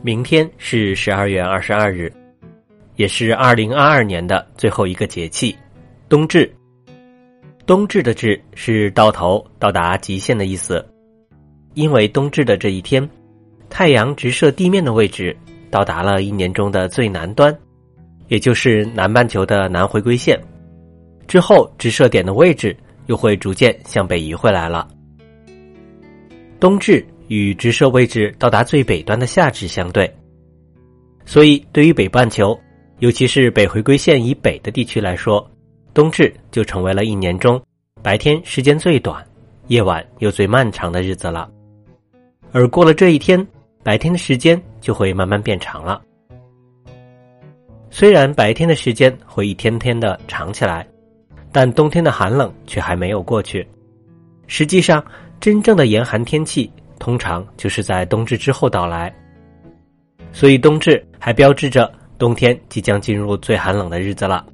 [0.00, 2.12] 明天是十二月二十二日，
[2.94, 5.56] 也是二零二二年的最后一个节气——
[6.08, 6.48] 冬至。
[7.66, 10.86] 冬至的“至”是到头、到达极限的意思。
[11.74, 13.06] 因为冬至的这一天，
[13.68, 15.36] 太阳直射地面的位置
[15.68, 17.54] 到达了一年中的最南端，
[18.28, 20.40] 也就是南半球的南回归线。
[21.26, 22.74] 之后，直射点的位置
[23.06, 24.88] 又会逐渐向北移回来了。
[26.60, 27.04] 冬至。
[27.28, 30.12] 与直射位置到达最北端的夏至相对，
[31.24, 32.58] 所以对于北半球，
[32.98, 35.48] 尤其是北回归线以北的地区来说，
[35.94, 37.62] 冬至就成为了一年中
[38.02, 39.24] 白天时间最短、
[39.68, 41.48] 夜晚又最漫长的日子了。
[42.50, 43.46] 而过了这一天，
[43.82, 46.02] 白天的时间就会慢慢变长了。
[47.90, 50.86] 虽然白天的时间会一天天的长起来，
[51.52, 53.66] 但冬天的寒冷却还没有过去。
[54.46, 55.04] 实际上，
[55.40, 56.70] 真正的严寒天气。
[56.98, 59.14] 通常就是在冬至之后到来，
[60.32, 64.44] 所以冬至还标志着冬天即将进入最寒冷的日子了。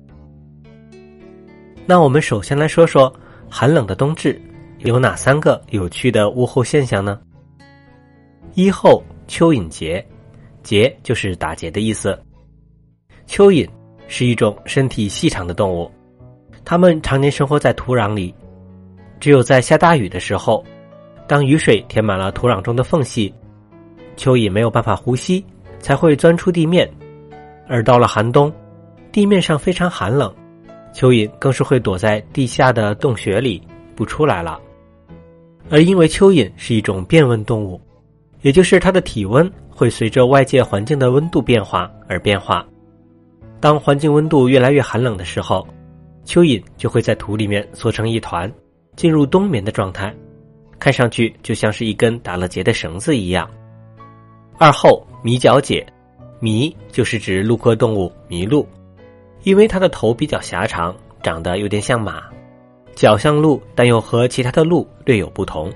[1.87, 3.13] 那我们首先来说说
[3.51, 4.41] 寒冷的冬至
[4.79, 7.21] 有哪三个有趣的物候现象呢？
[8.55, 10.05] 一后蚯蚓结，
[10.63, 12.19] 结就是打结的意思。
[13.27, 13.69] 蚯蚓
[14.07, 15.91] 是一种身体细长的动物，
[16.65, 18.35] 它们常年生活在土壤里，
[19.19, 20.65] 只有在下大雨的时候。
[21.27, 23.33] 当雨水填满了土壤中的缝隙，
[24.17, 25.45] 蚯蚓没有办法呼吸，
[25.79, 26.91] 才会钻出地面。
[27.67, 28.53] 而到了寒冬，
[29.11, 30.33] 地面上非常寒冷，
[30.93, 33.63] 蚯蚓更是会躲在地下的洞穴里
[33.97, 34.61] 不出来了。
[35.71, 37.81] 而因为蚯蚓是一种变温动物，
[38.43, 42.67] 也就是它的体温会随着外界环境的温度变化而变化。
[43.61, 45.67] 当环境温度越来越寒冷的时候，
[46.27, 48.53] 蚯蚓就会在土里面缩成一团，
[48.95, 50.15] 进入冬眠的状态。
[50.79, 53.49] 看上去就像是一根打了结的绳子一样。
[54.59, 55.85] 二后迷角解，
[56.41, 58.67] 迷就是指鹿科动物麋鹿，
[59.43, 62.25] 因为它的头比较狭长，长得有点像马，
[62.95, 65.73] 脚像鹿，但又和其他的鹿略有不同。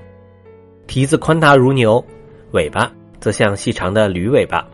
[0.86, 2.04] 蹄子宽大如牛，
[2.52, 4.66] 尾巴则像细长的驴尾巴，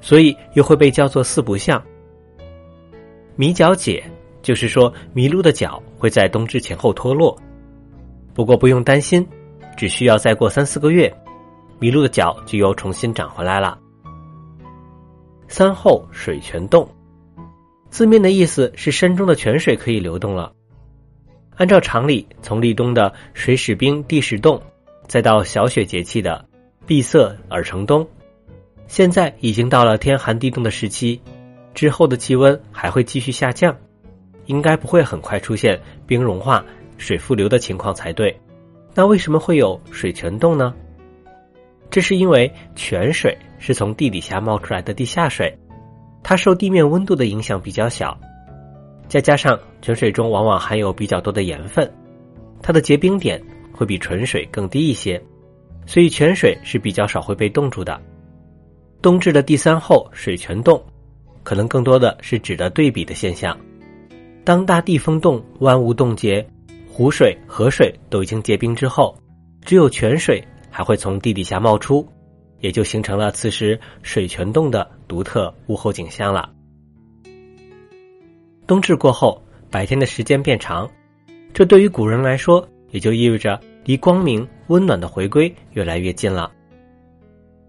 [0.00, 1.82] 所以又会被叫做四不像。
[3.36, 4.04] 迷角解
[4.42, 7.36] 就是说麋鹿的脚会在冬至前后脱落，
[8.32, 9.26] 不过不用担心。
[9.80, 11.10] 只需要再过三四个月，
[11.80, 13.78] 麋鹿的脚就又重新长回来了。
[15.48, 16.86] 三后水泉动，
[17.88, 20.52] 字面的意思是山中的泉水可以流动了。
[21.56, 24.60] 按照常理，从立冬的水始冰，地始冻，
[25.08, 26.44] 再到小雪节气的
[26.86, 28.06] 闭塞而成冬，
[28.86, 31.18] 现在已经到了天寒地冻的时期，
[31.72, 33.74] 之后的气温还会继续下降，
[34.44, 36.62] 应该不会很快出现冰融化、
[36.98, 38.38] 水复流的情况才对。
[38.94, 40.74] 那为什么会有水泉洞呢？
[41.90, 45.56] 这是因为泉水是从地底下冒出来的地下水，
[46.22, 48.18] 它受地面温度的影响比较小，
[49.08, 51.90] 再加上泉水中往往含有比较多的盐分，
[52.62, 53.42] 它的结冰点
[53.72, 55.20] 会比纯水更低一些，
[55.86, 58.00] 所以泉水是比较少会被冻住的。
[59.02, 60.80] 冬至的第三后水泉冻，
[61.42, 63.56] 可能更多的是指的对比的现象，
[64.44, 66.46] 当大地封冻，万物冻结。
[66.92, 69.16] 湖水、河水都已经结冰之后，
[69.64, 72.06] 只有泉水还会从地底下冒出，
[72.58, 76.52] 也就形成了此时水泉洞的独特物候景象了。
[78.66, 80.88] 冬至过后，白天的时间变长，
[81.54, 86.52] 这对于古人来说，也就意味着离光明、温暖的回归越来越近了。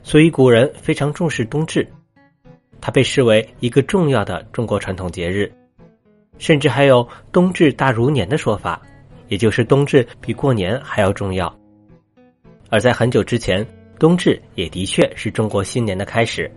[0.04, 1.88] 所以，古人非常重视冬至，
[2.82, 5.52] 它被视为一个重要的中国传统节日，
[6.38, 8.82] 甚至还有“冬至大如年”的说法。
[9.32, 11.58] 也就是冬至比过年还要重要，
[12.70, 13.66] 而在很久之前，
[13.98, 16.52] 冬至也的确是中国新年的开始。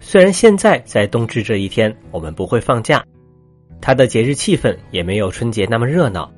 [0.00, 3.04] 虽然现在在冬至这一天我们不会放假，
[3.82, 6.32] 它的节日气氛也没有春节那么热闹，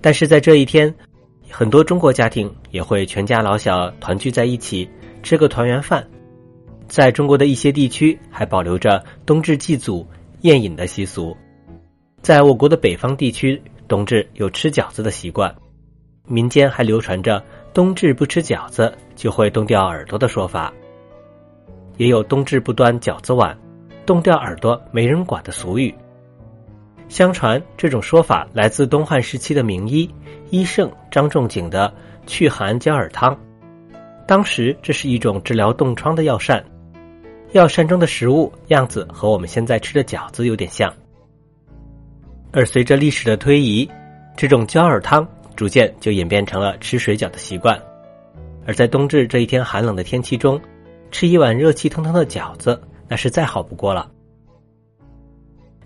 [0.00, 0.92] 但是在这一天，
[1.48, 4.90] 很多中国家庭也会全家老小团聚在一起
[5.22, 6.04] 吃个团圆饭。
[6.88, 10.04] 在中国的一些地区还保留着冬至祭祖
[10.40, 11.36] 宴饮的习俗，
[12.20, 13.62] 在我国的北方地区。
[13.88, 15.54] 冬至有吃饺子的习惯，
[16.26, 17.42] 民间还流传着
[17.72, 20.72] “冬至不吃饺子就会冻掉耳朵”的说法，
[21.96, 23.56] 也有“冬至不端饺子碗，
[24.04, 25.94] 冻掉耳朵没人管”的俗语。
[27.08, 30.10] 相传这种说法来自东汉时期的名医
[30.50, 31.94] 医圣张仲景的
[32.26, 33.38] 祛寒焦耳汤，
[34.26, 36.64] 当时这是一种治疗冻疮的药膳，
[37.52, 40.92] 药膳中的食物样子和我们现在吃的饺子有点像。
[42.52, 43.88] 而随着历史的推移，
[44.36, 47.80] 这种焦耳汤逐渐就演变成了吃水饺的习惯。
[48.66, 50.60] 而在冬至这一天寒冷的天气中，
[51.10, 54.10] 吃一碗热气腾腾的饺子，那是再好不过了。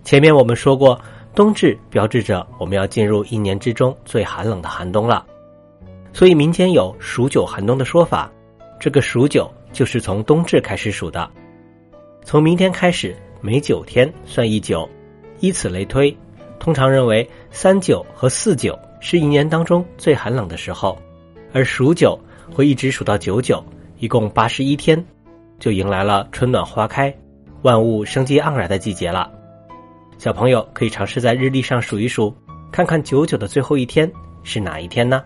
[0.03, 0.99] 前面我们说过，
[1.35, 5.27] 冬至标志着我们要进入一年之中最寒冷的寒冬了，
[6.13, 8.31] 所以民间有数九寒冬的说法。
[8.81, 11.31] 这个数九就是从冬至开始数的，
[12.25, 14.89] 从明天开始每九天算一九，
[15.41, 16.17] 以此类推。
[16.61, 20.97] 通常认为三九和四九是一年当中最寒冷的时候，
[21.53, 22.17] 而数九
[22.55, 23.65] 会一直数到九九，
[23.99, 25.03] 一共八十一天，
[25.59, 27.13] 就迎来了春暖花开、
[27.63, 29.29] 万物生机盎然的季节了。
[30.19, 32.33] 小朋友可以尝试在日历上数一数，
[32.71, 34.11] 看看九九的最后一天
[34.43, 35.25] 是哪一天呢？